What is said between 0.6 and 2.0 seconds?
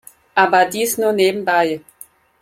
dies nur nebenbei.